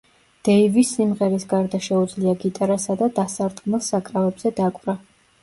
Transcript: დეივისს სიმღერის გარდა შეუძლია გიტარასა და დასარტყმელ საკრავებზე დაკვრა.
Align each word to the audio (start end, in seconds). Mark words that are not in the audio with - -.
დეივისს 0.47 0.95
სიმღერის 0.95 1.45
გარდა 1.51 1.81
შეუძლია 1.89 2.33
გიტარასა 2.45 2.97
და 3.03 3.11
დასარტყმელ 3.21 3.85
საკრავებზე 3.91 4.55
დაკვრა. 4.65 4.99